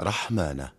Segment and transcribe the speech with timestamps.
[0.00, 0.76] رحمانة.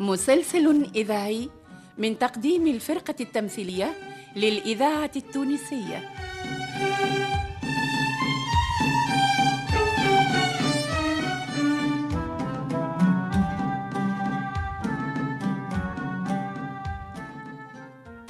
[0.00, 1.50] مسلسل إذاعي
[1.98, 3.92] من تقديم الفرقة التمثيلية
[4.36, 6.10] للإذاعة التونسية.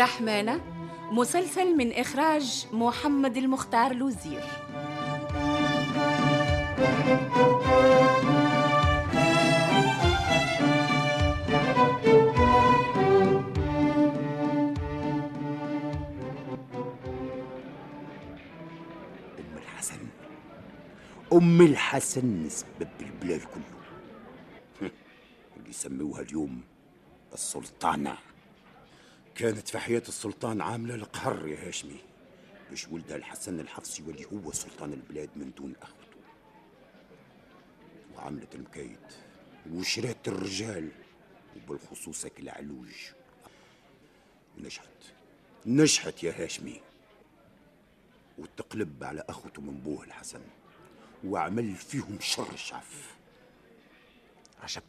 [0.00, 0.60] رحمانة
[1.12, 4.42] مسلسل من إخراج محمد المختار لوزير.
[19.38, 19.98] أم الحسن.
[21.32, 24.90] أم الحسن سبب البلاد كله.
[25.56, 26.60] اللي يسموها اليوم
[27.32, 28.29] السلطانة.
[29.40, 31.96] كانت في حياة السلطان عاملة القهر يا هاشمي.
[32.70, 36.18] باش ولدها الحسن الحفصي واللي هو سلطان البلاد من دون أخوته
[38.14, 38.98] وعملت المكايد
[39.72, 40.88] وشرات الرجال
[41.56, 42.92] وبالخصوص العلوج.
[44.58, 44.88] نجحت
[45.66, 46.80] نجحت يا هاشمي.
[48.38, 50.42] وتقلب على أخوته من بوه الحسن
[51.24, 53.14] وعمل فيهم شر شعف.
[54.62, 54.82] عجب.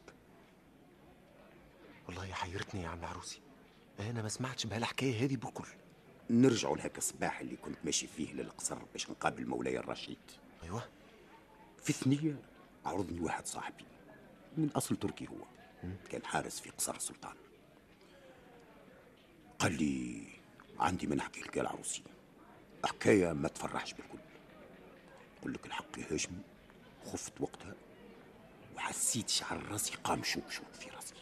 [2.08, 3.51] والله حيرتني يا عم عروسي.
[4.10, 5.68] أنا ما سمعتش بهالحكاية هذه بكل
[6.30, 10.18] نرجعوا لهيك الصباح اللي كنت ماشي فيه للقصر باش نقابل مولاي الرشيد.
[10.64, 10.84] أيوه.
[11.84, 12.36] في ثنية
[12.86, 13.86] عرضني واحد صاحبي
[14.58, 15.46] من أصل تركي هو.
[16.10, 17.36] كان حارس في قصر السلطان.
[19.60, 20.24] قال لي
[20.80, 22.04] عندي من أحكي لك العروسي.
[22.86, 24.20] حكاية ما تفرحش بالكل.
[25.40, 26.42] أقول لك الحق يا هاشمي
[27.06, 27.74] خفت وقتها
[28.76, 31.16] وحسيت شعر راسي قام شوك شوك في راسي.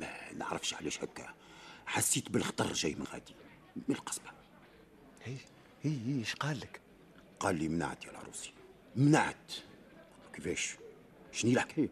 [0.00, 1.34] ما نعرفش علاش هكا.
[1.86, 3.34] حسيت بالخطر جاي من غادي
[3.76, 4.30] من القصبة.
[5.24, 5.36] هي
[5.82, 6.80] هي هي إيش قال لك؟
[7.40, 8.52] قال لي منعت يا العروسي
[8.96, 9.52] منعت.
[10.32, 10.76] كيفاش؟
[11.32, 11.88] شني الحكاية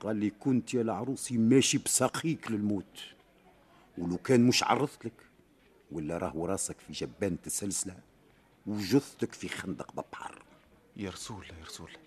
[0.00, 3.00] قال لي كنت يا العروسي ماشي بساقيك للموت.
[3.98, 5.26] ولو كان مش عرضت لك
[5.92, 7.98] ولا راهو راسك في جبانة السلسلة
[8.66, 10.42] وجثتك في خندق ببحر.
[10.96, 12.00] يا رسول الله يا رسول الله.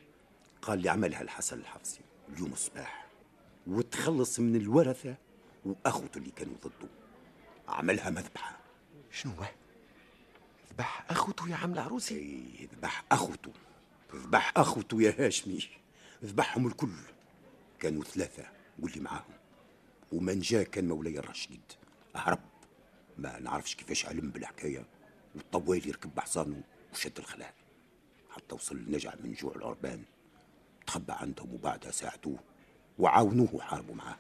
[0.62, 2.02] قال لي عملها الحسن الحفصي
[2.34, 3.08] اليوم الصباح
[3.68, 5.16] وتخلص من الورثة
[5.66, 6.90] وأخوته اللي كانوا ضده
[7.68, 8.60] عملها مذبحة.
[9.12, 9.46] شنو هو؟
[10.74, 13.52] ذبح اخوته يا عم العروسي إيه، ذبح أخوته
[14.16, 15.60] ذبح أخوته يا هاشمي.
[16.24, 16.96] ذبحهم الكل.
[17.80, 18.46] كانوا ثلاثة.
[18.80, 19.34] واللي معاهم.
[20.12, 21.62] ومن جاء كان مولاي الرشيد.
[22.16, 22.40] هرب
[23.18, 24.86] ما نعرفش كيفاش علم بالحكاية.
[25.36, 27.54] والطوال يركب بحصانه وشد الخلاء
[28.30, 30.04] حتى وصل نجع من جوع العربان.
[30.88, 32.40] تخبى عندهم وبعدها ساعدوه.
[33.00, 34.18] وعاونوه وحاربوا معاه.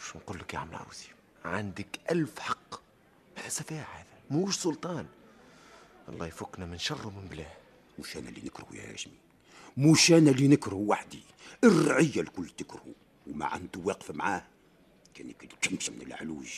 [0.00, 1.08] شو نقول لك يا عم العروسي؟
[1.44, 2.80] عندك ألف حق.
[3.36, 5.06] هذا سفاح هذا موش سلطان.
[6.08, 7.52] الله يفكنا من شره من بلاه.
[7.98, 9.18] مش أنا اللي نكرهه يا هاشمي.
[9.76, 11.22] مش أنا اللي نكرهه وحدي.
[11.64, 12.94] الرعيه الكل تكرهه
[13.26, 14.44] وما عنده واقف معاه.
[15.14, 15.32] كان
[15.62, 16.50] كمشه من العلوج.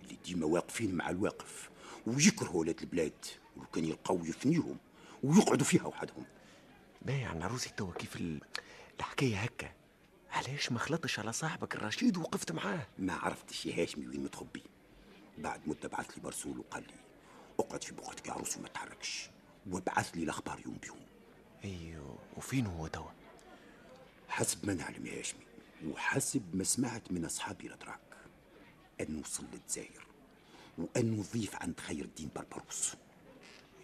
[0.00, 1.70] اللي ديما واقفين مع الواقف.
[2.06, 3.24] ويكرهوا ولاد البلاد.
[3.56, 4.76] ولو كان يلقاو يفنيهم.
[5.22, 6.24] ويقعدوا فيها وحدهم.
[7.02, 8.40] باهي يا عم العروسي توا كيف ال-
[8.98, 9.70] الحكاية هكا؟
[10.36, 14.62] علاش ما خلطش على صاحبك الرشيد ووقفت معاه؟ ما عرفتش يا هاشمي وين متخبي
[15.38, 16.94] بعد مدة بعث لي مرسول وقال لي
[17.60, 19.30] اقعد في بقعتك يا عروسي وما تحركش
[19.70, 21.00] وابعث لي الأخبار يوم بيوم.
[21.64, 23.10] أيوه وفين هو توا؟
[24.28, 25.46] حسب ما نعلم يا هاشمي
[25.86, 28.00] وحسب ما سمعت من أصحابي الاتراك
[29.00, 30.06] أنه وصل للجزائر
[30.78, 32.94] وأنه ضيف عند خير الدين بربروس.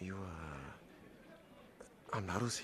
[0.01, 0.27] أيوه.
[2.13, 2.63] عم العروسي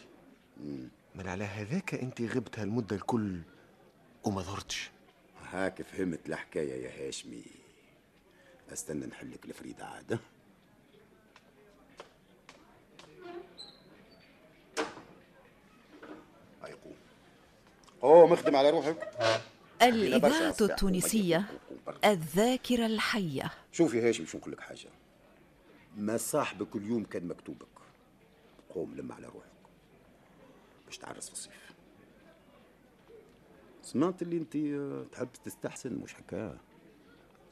[1.15, 3.41] من على هذاك أنت غبت هالمدة الكل
[4.23, 4.89] وما ظهرتش.
[5.51, 7.43] هاك فهمت الحكاية يا هاشمي.
[8.73, 10.19] أستنى نحلك الفريده عاد ها؟
[16.63, 16.95] هاي قوم
[18.01, 19.11] قوم اخدم على روحك
[19.81, 21.45] الإذاعة التونسية
[22.05, 23.51] الذاكرة الحية.
[23.71, 24.89] شوف يا هاشم شو نقول لك حاجة.
[25.97, 27.67] ما صاحبك اليوم كان مكتوبك.
[28.69, 29.49] قوم لم على روحك.
[30.85, 31.68] باش تعرس في الصيف
[33.89, 36.57] سمعت اللي انت آه، تحب تستحسن مش حكاية.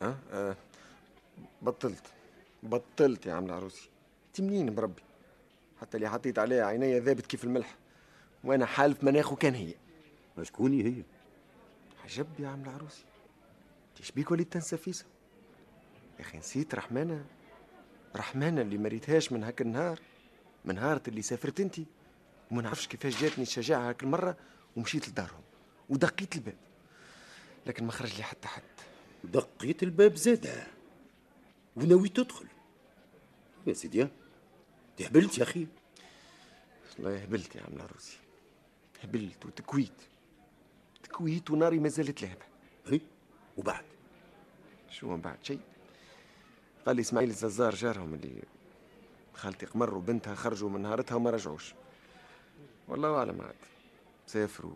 [0.02, 0.56] ها أه؟
[1.62, 2.04] بطلت.
[2.64, 3.90] بطلت يا عم العروسي.
[4.28, 5.02] انت منين مربي
[5.82, 7.76] حتى اللي حطيت عليها عينيا ذابت كيف الملح.
[8.44, 9.74] وأنا حالف مناخه كان هي.
[10.42, 11.04] شكوني هي.
[12.04, 13.06] عجب يا عم العروسي.
[13.90, 15.06] انت شبيك وليد تنسى فيسا
[16.20, 17.26] يا أخي نسيت رحمانة.
[18.16, 20.00] رحمانة اللي ما ريتهاش من هاك النهار.
[20.66, 21.76] من نهار اللي سافرت انت
[22.52, 24.38] وما نعرفش كيفاش جاتني الشجاعة هاك المرة
[24.76, 25.47] ومشيت لدارهم.
[25.90, 26.58] ودقيت الباب.
[27.66, 28.64] لكن ما خرج لي حتى حد.
[29.24, 30.68] دقيت الباب زادة
[31.76, 32.48] ونويت تدخل.
[33.68, 34.08] يا سيدي
[34.98, 35.68] تهبلت يا أخي.
[37.00, 38.18] والله هبلت يا عم العروسي
[39.04, 40.02] هبلت وتكويت.
[41.04, 42.46] تكويت وناري ما زالت لهبة.
[42.88, 43.02] هي
[43.58, 43.86] وبعد؟
[44.90, 45.60] شو من بعد؟ شيء.
[46.86, 48.44] قال لي إسماعيل الززار جارهم اللي
[49.34, 51.74] خالتي قمر وبنتها خرجوا من نهارتها وما رجعوش.
[52.88, 53.56] والله أعلم عاد.
[54.28, 54.76] سافروا.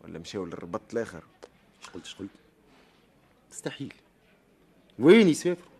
[0.00, 1.24] ولا مشاو للربط الآخر؟
[1.94, 2.30] قلت إيش قلت.
[3.50, 3.94] تستحيل
[4.98, 5.70] وين يسافروا؟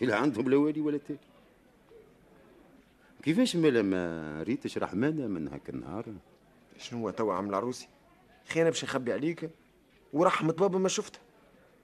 [0.00, 1.18] لا عندهم لا والي ولا تالي.
[3.22, 6.04] كيفاش مالا ما ريتش رحمانة من هاك النهار؟
[6.78, 7.88] شنو هو توا عم العروسي
[8.48, 9.50] خي أنا باش نخبي عليك؟
[10.12, 11.20] ورحمة بابا ما شفتها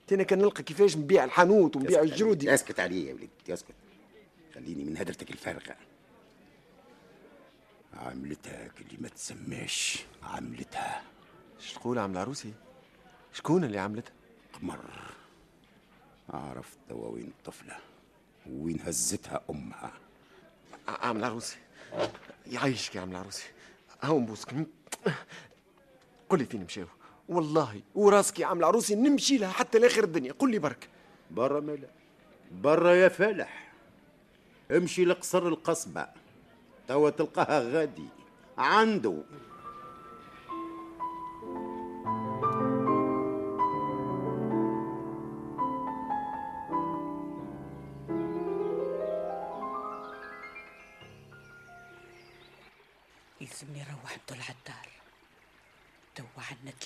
[0.07, 2.53] تينا كان نلقى كيفاش نبيع الحانوت ونبيع الجرودي.
[2.53, 3.75] اسكت علي يا وليد اسكت.
[4.55, 5.75] خليني من هدرتك الفارغة.
[7.93, 11.03] عملتها اللي ما تسماش عملتها.
[11.61, 12.53] إيش تقول عم العروسي
[13.33, 14.13] شكون اللي عملتها
[14.53, 14.79] قمر
[16.29, 17.77] عرفت توا وين الطفلة
[18.49, 19.91] وين هزتها أمها.
[20.87, 21.57] ع- عم العروسي
[22.47, 23.43] يعيشك يا عم العروسي
[24.01, 24.49] هاو نبوسك
[26.29, 26.85] قل لي فين مشاو.
[27.29, 30.31] والله وراسك يا عم العروسي نمشي لها حتى لآخر الدنيا.
[30.31, 30.89] قل لي برك.
[31.31, 31.87] برا مالا
[32.51, 33.71] برا يا فالح
[34.71, 36.07] امشي لقصر القصبة.
[36.87, 38.07] توا تلقاها غادي.
[38.57, 39.23] عنده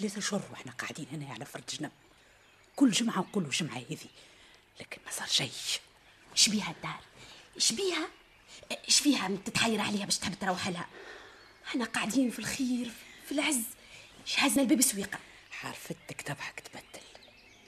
[0.02, 1.92] ثلاثة شهور وإحنا قاعدين هنا على فرد جنب.
[2.76, 4.10] كل جمعة نقولوا جمعة هذي
[4.80, 5.52] لكن ما صار شيء.
[6.32, 7.00] إيش بيها الدار؟
[7.56, 8.08] إيش بيها؟
[8.88, 10.88] إيش فيها؟ تتحير عليها باش تحب تروح لها.
[11.68, 12.92] إحنا قاعدين في الخير
[13.26, 13.64] في العز.
[14.26, 15.20] شهزنا الباب سويقه
[15.52, 17.06] حرفتك تبعك تبدل.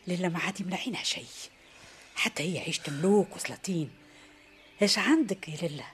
[0.08, 1.26] ليلة ما عاد يمنعينها شيء.
[2.16, 3.92] حتى هي عيشة ملوك وسلاطين.
[4.82, 5.88] إيش عندك يا لله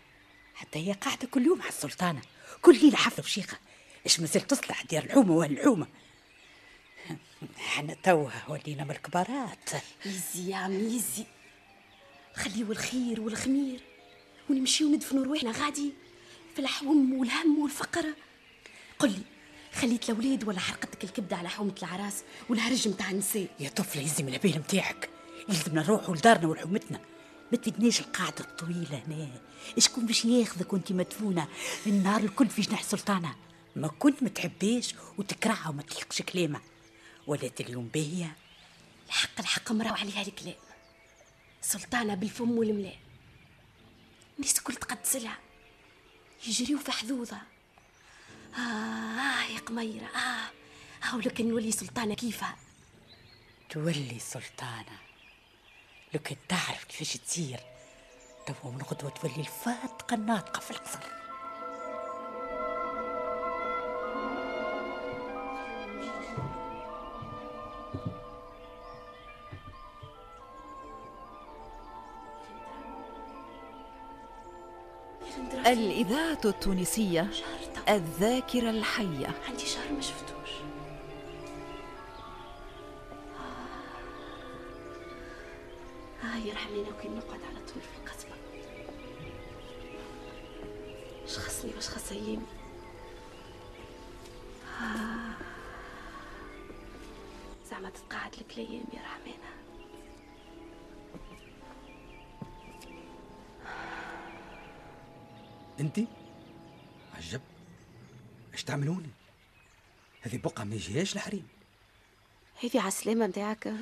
[0.56, 2.22] حتى هي قاعدة كل يوم على السلطانة.
[2.62, 3.58] كل ليلة حفلة وشيخة.
[4.06, 5.88] إيش ما زلت تصلح ديار الحومة والحومة
[7.58, 9.70] إحنا توها ولينا من الكبارات.
[10.06, 11.26] يزي يا عم يزي
[12.36, 13.80] خليو الخير والخمير
[14.50, 15.94] ونمشيو ندفنوا رواحنا غادي
[16.56, 18.06] في الحوم والهم والفقر.
[19.00, 19.22] قل لي
[19.74, 24.58] خليت الأولاد ولا حرقتك الكبدة على حومة العراس والهرج متاع النساء؟ يا طفلة يلزم العبيل
[24.58, 25.10] متاعك.
[25.50, 27.00] يلزمنا نروحوا لدارنا ولحومتنا.
[27.52, 29.42] ما تفيدناش القاعدة الطويلة هنا.
[29.78, 31.48] شكون باش ياخذك وأنت مدفونة
[31.88, 33.36] النهار الكل في جناح سلطانة؟
[33.76, 36.60] ما كنت ما تحبيش وتكرهها وما تلقش كلامة
[37.30, 38.36] ولات اليوم باهية
[39.08, 40.56] الحق الحق مراو عليها الكلام
[41.62, 43.00] سلطانة بالفم والملاء.
[44.40, 45.38] الناس كل تقدس لها
[46.48, 47.42] يجريو في حظوظها
[48.56, 50.50] آه, آه يا قميرة آه.
[51.04, 52.58] هاو لكن نولي سلطانة كيفها؟
[53.70, 55.00] تولي سلطانة.
[56.14, 56.20] لو
[56.50, 57.60] تعرف كيفاش تصير
[58.48, 61.29] توا من غدوة تولي الفاتقة الناطقة في القصر.
[75.68, 77.30] الإذاعة التونسية
[77.90, 79.28] الذاكرة الحية.
[79.50, 80.50] عندي شهر ما شفتوش.
[86.24, 86.38] آه.
[86.46, 88.36] يرحمينا وكي نقعد على طول في القصبة.
[91.26, 92.46] اش خصني واش خص ايامي
[94.82, 95.34] آه.
[97.72, 99.49] زعما تتقاعد لك الأيام يا رحمانة
[105.80, 106.00] انت؟
[107.14, 107.42] عجب.
[108.54, 109.10] إيش تعملوني
[110.22, 111.48] هذه بقعة ما يجيهاش الحريم
[112.64, 113.74] هذه على السلامة متاعك.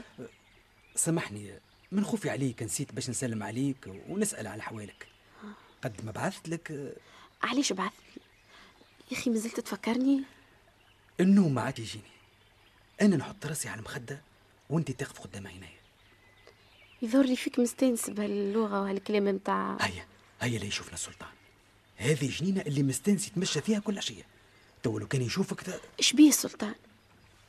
[0.96, 1.60] سامحني
[1.92, 5.08] من خوفي عليك نسيت باش نسلم عليك ونسأل على حوالك.
[5.84, 6.96] قد ما بعثت لك
[7.44, 7.94] علاش بعث
[9.12, 10.24] يا أخي مازلت تفكرني؟
[11.20, 12.04] النوم ما عاد يجيني.
[13.02, 14.22] أنا نحط راسي على المخدة
[14.70, 15.70] وأنت تقف قدام عيني.
[17.02, 20.08] يظهر لي فيك مستانس بهاللغة وهالكلام متاع هيا
[20.42, 21.30] هيا لا يشوفنا السلطان.
[21.98, 24.24] هذه جنينة اللي مستانس يتمشى فيها كل عشية
[24.84, 25.82] تو لو كان يشوفك ت...
[26.00, 26.76] اش بيه السلطان؟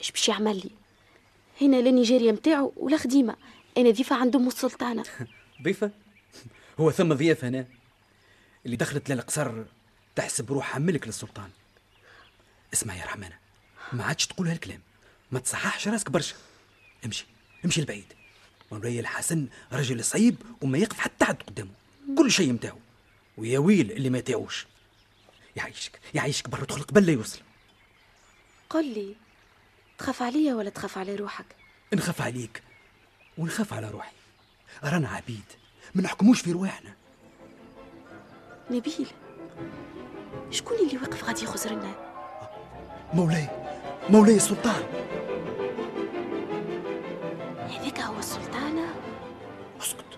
[0.00, 0.70] اش باش يعمل لي؟
[1.60, 3.36] هنا لا نيجيريا متاعو ولا خديمة.
[3.78, 5.04] أنا ضيفة عند أم السلطانة.
[5.62, 5.90] ضيفة؟
[6.80, 7.66] هو ثم ضياف هنا
[8.66, 9.64] اللي دخلت للقصر
[10.16, 11.50] تحسب روحها ملك للسلطان.
[12.72, 13.38] اسمع يا رحمانة
[13.92, 14.80] ما عادش تقول هالكلام.
[15.32, 16.34] ما تصححش راسك برشا.
[17.04, 17.26] امشي
[17.64, 18.12] امشي لبعيد.
[18.72, 21.70] مولاي الحسن رجل صعيب وما يقف حتى حد قدامه.
[22.18, 22.78] كل شيء متاعو.
[23.38, 24.66] ويا ويل اللي ما يطيعوش
[25.56, 27.40] يعيشك يعيشك برا تدخل قبل لا يوصل.
[28.70, 29.16] قل لي
[29.98, 31.46] تخاف عليا ولا تخاف على روحك؟
[31.94, 32.62] نخاف عليك
[33.38, 34.12] ونخاف على روحي.
[34.84, 35.44] رانا عبيد
[35.94, 36.94] ما نحكموش في رواحنا.
[38.70, 39.06] نبيل
[40.50, 41.94] شكون اللي واقف غادي يخزرنا
[43.14, 43.48] مولاي
[44.10, 44.82] مولاي السلطان.
[47.70, 48.94] هذاك هو السلطانة
[49.80, 50.17] اسكت.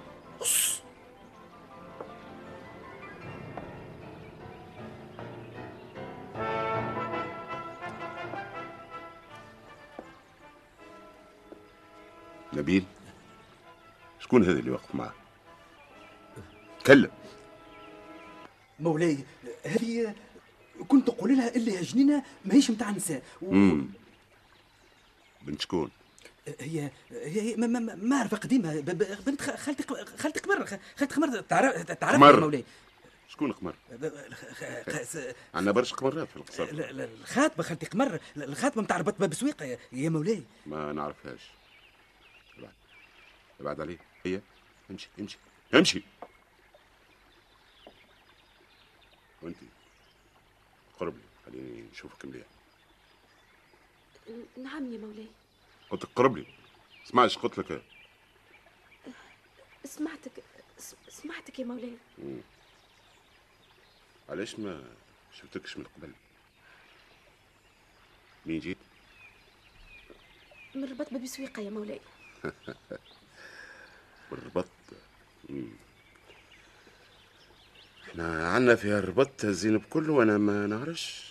[12.61, 12.85] نبيل.
[14.21, 15.12] شكون هذا اللي واقف معاه؟
[16.85, 17.11] تكلم.
[18.81, 19.19] مولاي
[19.67, 20.14] هذه
[20.88, 23.23] كنت تقول لها اللي هجنينه ماهيش متاع نساء.
[23.43, 23.50] و...
[25.43, 25.90] بنت شكون؟
[26.61, 28.81] هي هي ما- ما- ما- معرفة قديمة.
[28.81, 29.83] ب- ب- بنت خالتي
[30.19, 30.67] خالتي قمر.
[30.97, 32.64] خالتي قمر تعرف تعرف مولاي.
[33.29, 33.75] شكون قمر؟
[35.55, 36.64] عندنا برشا قمرات في القصر.
[36.64, 38.19] ال- ال- الخاتمة خالتي قمر.
[38.37, 40.43] الخاتمة متاع ربط باب سويقة يا- مولاي.
[40.67, 41.40] ما نعرفهاش.
[43.61, 43.99] ابعد عليه.
[44.25, 44.40] هي.
[44.90, 45.38] امشي امشي
[45.75, 46.02] امشي.
[49.43, 49.57] وانت
[51.00, 51.23] قرب لي.
[51.47, 52.47] خليني نشوفك مليح
[54.57, 55.26] نعم يا مولاي.
[55.90, 56.47] قلت قرب لي.
[57.07, 57.83] اسمعش قلت لك
[59.85, 60.33] سمعتك
[60.79, 61.97] س- سمعتك يا مولاي.
[64.29, 64.85] علاش ما
[65.33, 66.12] شفتكش من قبل.
[68.47, 68.79] مين جيت؟
[70.75, 72.00] من ربط باب سويقة يا مولاي.
[74.31, 74.69] بالربط
[75.49, 75.69] مم.
[78.09, 81.31] إحنا عنا فيها الربط الزينب كله وأنا ما نعرفش.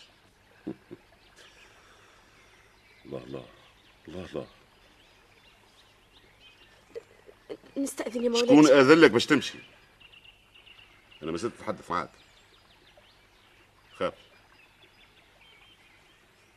[3.05, 3.45] الله الله
[4.07, 4.47] الله الله.
[7.77, 9.59] نستأذن يا مولاي شكون اذلك باش تمشي؟
[11.23, 12.09] أنا ما زلت أتحدث معاك.
[13.97, 14.13] خاف.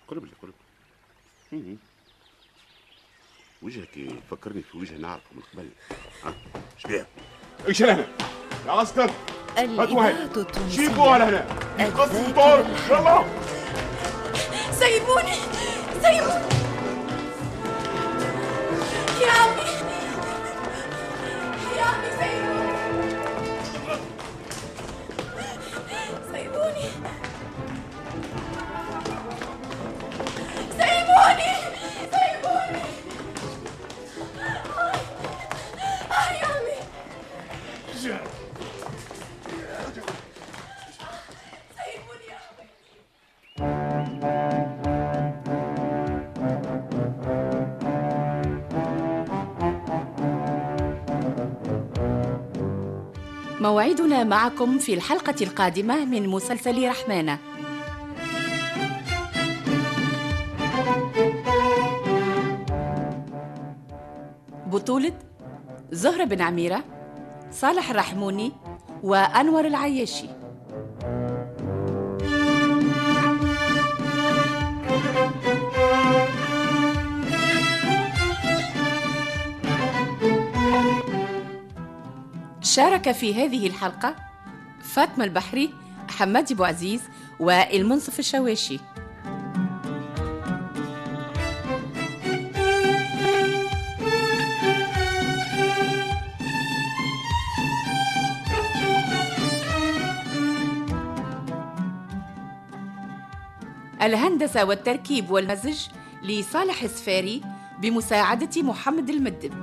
[0.09, 0.55] قرب لي قرب
[1.53, 1.77] مم.
[3.62, 5.69] وجهك يفكرني في وجه نعرفه من قبل.
[6.25, 6.35] ها؟
[6.76, 7.07] إيش بيها
[7.69, 8.07] إيش هنا؟
[8.66, 9.11] يا عسكر!
[9.59, 11.47] الإذاعة التونسية جيبوا على هنا
[11.81, 12.97] الذاكرة الطور الحية.
[12.97, 13.25] يلا!
[14.73, 15.35] سيبوني!
[16.02, 16.62] سيبوني!
[53.62, 57.38] موعدنا معكم في الحلقة القادمة من مسلسل رحمانة.
[64.66, 65.12] بطولة
[65.92, 66.85] زهرة بن عميرة
[67.50, 68.52] صالح الرحموني
[69.02, 70.42] وأنور العياشي.
[82.75, 84.17] شارك في هذه الحلقة
[84.83, 85.75] فاطمة البحري
[86.11, 87.00] حمادي بوعزيز
[87.41, 88.79] وإلمنصف الشواشي.
[104.02, 105.87] الهندسة والتركيب والمزج
[106.23, 107.43] لصالح السفاري
[107.81, 109.55] بمساعدة محمد المدب.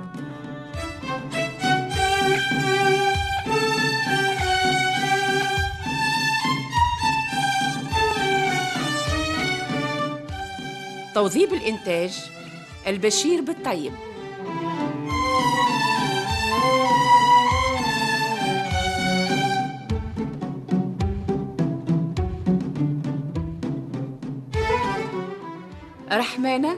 [11.20, 12.30] توظيب الإنتاج
[12.86, 13.92] البشير بالطيب.
[26.12, 26.76] رحمانة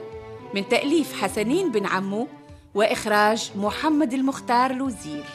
[0.55, 2.27] من تأليف حسنين بن عمو
[2.75, 5.25] وإخراج محمد المختار الوزير.